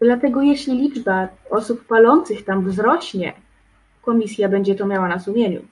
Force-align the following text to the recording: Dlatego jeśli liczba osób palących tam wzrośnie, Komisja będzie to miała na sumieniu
Dlatego 0.00 0.42
jeśli 0.42 0.78
liczba 0.78 1.28
osób 1.50 1.86
palących 1.86 2.44
tam 2.44 2.68
wzrośnie, 2.70 3.32
Komisja 4.02 4.48
będzie 4.48 4.74
to 4.74 4.86
miała 4.86 5.08
na 5.08 5.18
sumieniu 5.18 5.64